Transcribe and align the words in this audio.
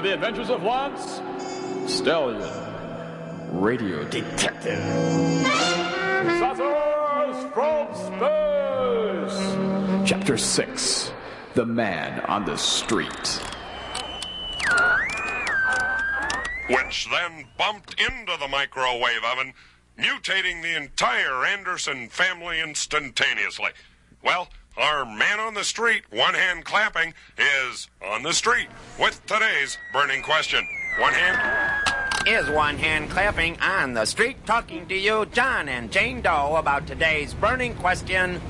the 0.00 0.14
adventures 0.14 0.50
of 0.50 0.62
Lance 0.62 1.20
Stallion, 1.86 2.50
radio 3.52 4.02
detective. 4.04 4.82
Saucers 6.38 7.52
from 7.52 7.94
space! 7.94 9.38
Chapter 10.08 10.36
6 10.36 11.12
The 11.54 11.64
Man 11.64 12.20
on 12.22 12.44
the 12.44 12.56
Street. 12.56 13.40
Which 16.70 17.08
then 17.10 17.46
bumped 17.56 18.00
into 18.00 18.36
the 18.40 18.48
microwave 18.48 19.22
oven, 19.24 19.52
mutating 19.98 20.62
the 20.62 20.76
entire 20.76 21.44
Anderson 21.44 22.08
family 22.08 22.60
instantaneously. 22.60 23.70
Well, 24.24 24.48
our 24.76 25.04
man 25.04 25.40
on 25.40 25.54
the 25.54 25.64
street, 25.64 26.02
one 26.10 26.34
hand 26.34 26.64
clapping, 26.64 27.14
is 27.38 27.88
on 28.04 28.22
the 28.22 28.32
street 28.32 28.68
with 28.98 29.24
today's 29.26 29.78
burning 29.92 30.22
question. 30.22 30.66
One 30.98 31.12
hand. 31.12 32.26
Is 32.26 32.48
one 32.50 32.78
hand 32.78 33.10
clapping 33.10 33.58
on 33.60 33.94
the 33.94 34.04
street 34.06 34.44
talking 34.46 34.86
to 34.88 34.94
you, 34.94 35.26
John 35.26 35.68
and 35.68 35.90
Jane 35.90 36.22
Doe, 36.22 36.56
about 36.56 36.86
today's 36.86 37.34
burning 37.34 37.74
question. 37.74 38.40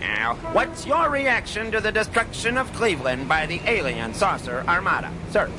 Now, 0.00 0.34
what's 0.52 0.86
your 0.86 1.10
reaction 1.10 1.72
to 1.72 1.80
the 1.80 1.90
destruction 1.90 2.56
of 2.56 2.72
Cleveland 2.72 3.28
by 3.28 3.46
the 3.46 3.60
alien 3.64 4.14
saucer 4.14 4.64
armada? 4.68 5.10
Sir. 5.30 5.50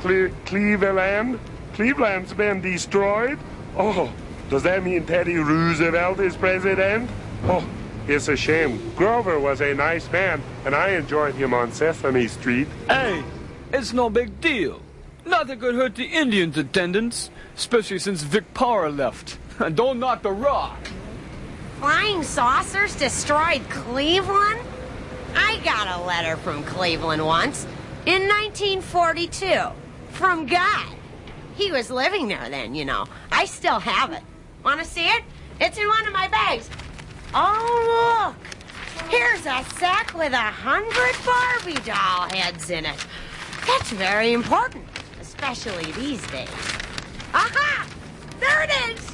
Cle- 0.00 0.30
Cleveland? 0.46 1.38
Cleveland's 1.74 2.32
been 2.32 2.60
destroyed? 2.60 3.38
Oh, 3.76 4.12
does 4.48 4.62
that 4.62 4.82
mean 4.82 5.04
Teddy 5.06 5.36
Roosevelt 5.36 6.20
is 6.20 6.36
president? 6.36 7.10
Oh, 7.44 7.66
it's 8.10 8.28
a 8.28 8.36
shame. 8.36 8.80
Grover 8.96 9.38
was 9.38 9.60
a 9.60 9.72
nice 9.74 10.10
man, 10.10 10.42
and 10.64 10.74
I 10.74 10.90
enjoyed 10.90 11.34
him 11.34 11.54
on 11.54 11.72
Sesame 11.72 12.26
Street. 12.26 12.66
Hey, 12.88 13.22
it's 13.72 13.92
no 13.92 14.10
big 14.10 14.40
deal. 14.40 14.80
Nothing 15.24 15.60
could 15.60 15.74
hurt 15.76 15.94
the 15.94 16.06
Indians' 16.06 16.58
attendance, 16.58 17.30
especially 17.56 17.98
since 17.98 18.22
Vic 18.22 18.52
Power 18.54 18.90
left. 18.90 19.38
And 19.60 19.76
don't 19.76 20.00
knock 20.00 20.22
the 20.22 20.32
rock. 20.32 20.78
Flying 21.80 22.22
saucers 22.22 22.96
destroyed 22.96 23.60
Cleveland? 23.68 24.58
I 25.36 25.60
got 25.62 26.00
a 26.00 26.02
letter 26.02 26.36
from 26.38 26.64
Cleveland 26.64 27.26
once 27.26 27.64
in 28.06 28.26
1942 28.26 29.70
from 30.12 30.46
God. 30.46 30.94
He 31.56 31.70
was 31.70 31.90
living 31.90 32.28
there 32.28 32.48
then, 32.48 32.74
you 32.74 32.86
know. 32.86 33.04
I 33.30 33.44
still 33.44 33.78
have 33.78 34.12
it. 34.12 34.22
Want 34.64 34.80
to 34.80 34.86
see 34.86 35.06
it? 35.06 35.22
It's 35.60 35.76
in 35.76 35.86
one 35.86 36.06
of 36.06 36.12
my 36.14 36.28
bags. 36.28 36.70
Oh, 37.34 38.34
look. 38.34 39.08
Here's 39.08 39.46
a 39.46 39.64
sack 39.78 40.14
with 40.14 40.32
a 40.32 40.36
hundred 40.36 41.16
Barbie 41.24 41.80
doll 41.86 42.28
heads 42.30 42.70
in 42.70 42.86
it. 42.86 43.06
That's 43.66 43.90
very 43.92 44.32
important, 44.32 44.84
especially 45.20 45.92
these 45.92 46.24
days. 46.28 46.48
Aha! 47.32 47.86
There 48.40 48.62
it 48.62 48.70
is! 48.90 49.10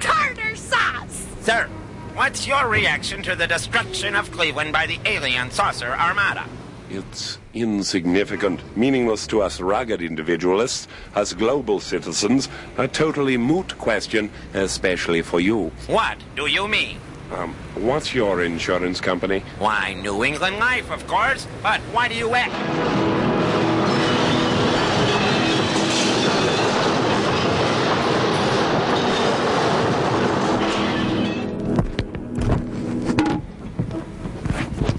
Tartar 0.00 0.56
sauce! 0.56 1.26
Sir, 1.42 1.68
what's 2.14 2.46
your 2.46 2.68
reaction 2.68 3.22
to 3.22 3.36
the 3.36 3.46
destruction 3.46 4.16
of 4.16 4.30
Cleveland 4.32 4.72
by 4.72 4.86
the 4.86 4.98
alien 5.04 5.50
saucer 5.50 5.90
armada? 5.92 6.46
It's 6.90 7.38
insignificant, 7.54 8.76
meaningless 8.76 9.28
to 9.28 9.42
us 9.42 9.60
rugged 9.60 10.02
individualists. 10.02 10.88
As 11.14 11.34
global 11.34 11.78
citizens, 11.78 12.48
a 12.78 12.88
totally 12.88 13.36
moot 13.36 13.78
question, 13.78 14.30
especially 14.54 15.22
for 15.22 15.38
you. 15.38 15.70
What 15.86 16.18
do 16.34 16.46
you 16.46 16.66
mean? 16.66 16.98
Um, 17.32 17.54
what's 17.76 18.12
your 18.12 18.42
insurance 18.42 19.00
company? 19.00 19.44
Why, 19.58 19.94
New 19.94 20.24
England 20.24 20.58
Life, 20.58 20.90
of 20.90 21.06
course. 21.06 21.46
But 21.62 21.80
why 21.92 22.08
do 22.08 22.14
you 22.14 22.34
act? 22.34 22.52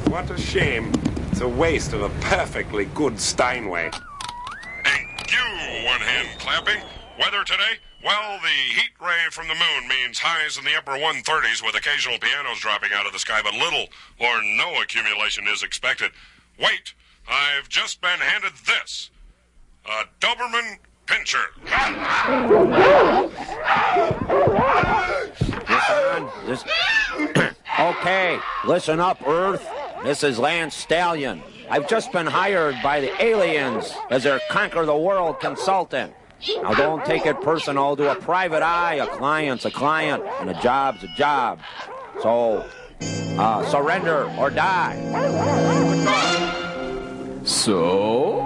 What 0.09 0.31
a 0.31 0.37
shame. 0.37 0.93
It's 1.31 1.41
a 1.41 1.47
waste 1.47 1.91
of 1.91 2.01
a 2.01 2.09
perfectly 2.21 2.85
good 2.85 3.19
Steinway. 3.19 3.91
Thank 4.85 5.31
you, 5.31 5.85
one 5.85 5.99
hand 5.99 6.39
clapping. 6.39 6.81
Weather 7.19 7.43
today? 7.43 7.79
Well, 8.03 8.39
the 8.41 8.47
heat 8.47 8.91
ray 8.99 9.29
from 9.29 9.47
the 9.47 9.53
moon 9.53 9.87
means 9.87 10.17
highs 10.17 10.57
in 10.57 10.65
the 10.65 10.75
upper 10.75 10.93
130s 10.93 11.63
with 11.63 11.75
occasional 11.75 12.17
pianos 12.17 12.59
dropping 12.59 12.89
out 12.93 13.05
of 13.05 13.13
the 13.13 13.19
sky, 13.19 13.41
but 13.43 13.53
little 13.53 13.87
or 14.19 14.41
no 14.57 14.81
accumulation 14.81 15.45
is 15.47 15.61
expected. 15.61 16.11
Wait, 16.59 16.93
I've 17.29 17.69
just 17.69 18.01
been 18.01 18.19
handed 18.19 18.53
this 18.65 19.11
a 19.85 20.05
Doberman 20.19 20.77
Pinscher. 21.05 21.45
This... 26.47 26.63
okay, 27.79 28.39
listen 28.65 28.99
up, 28.99 29.21
Earth. 29.27 29.67
This 30.03 30.23
is 30.23 30.39
Lance 30.39 30.75
Stallion. 30.75 31.43
I've 31.69 31.87
just 31.87 32.11
been 32.11 32.27
hired 32.27 32.75
by 32.81 32.99
the 32.99 33.23
aliens 33.23 33.93
as 34.09 34.23
their 34.23 34.39
Conquer 34.49 34.85
the 34.85 34.97
World 34.97 35.39
consultant. 35.39 36.13
Now, 36.47 36.73
don't 36.73 37.05
take 37.05 37.25
it 37.25 37.41
personal. 37.41 37.95
To 37.95 38.11
a 38.11 38.15
private 38.15 38.63
eye, 38.63 38.95
a 38.95 39.07
client's 39.07 39.65
a 39.65 39.71
client, 39.71 40.23
and 40.39 40.49
a 40.49 40.61
job's 40.61 41.03
a 41.03 41.07
job. 41.09 41.59
So, 42.21 42.65
uh, 43.37 43.65
surrender 43.69 44.31
or 44.37 44.49
die. 44.49 44.97
So, 47.43 48.39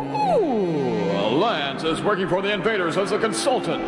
Lance 1.31 1.84
is 1.84 2.01
working 2.01 2.28
for 2.28 2.41
the 2.41 2.53
invaders 2.53 2.97
as 2.97 3.11
a 3.11 3.19
consultant. 3.19 3.84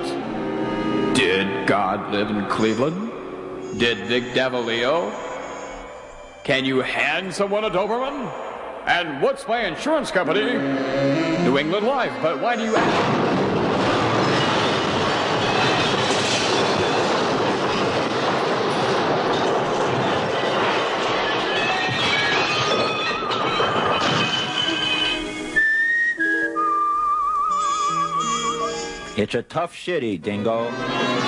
Did 1.16 1.68
God 1.68 2.12
live 2.12 2.30
in 2.30 2.46
Cleveland? 2.48 3.12
Did 3.80 3.98
Vic 4.08 4.24
Davalillo? 4.34 5.12
Can 6.44 6.64
you 6.66 6.80
hand 6.80 7.34
someone 7.34 7.64
a 7.64 7.70
Doberman? 7.70 8.32
And 8.86 9.22
what's 9.22 9.48
my 9.48 9.66
insurance 9.66 10.12
company? 10.12 10.54
New 11.44 11.58
England 11.58 11.86
Life. 11.86 12.14
But 12.22 12.42
why 12.42 12.56
do 12.56 12.64
you 12.64 12.76
ask? 12.76 13.17
It's 29.18 29.34
a 29.34 29.42
tough 29.42 29.76
city, 29.76 30.20
Dingo. 30.20 31.27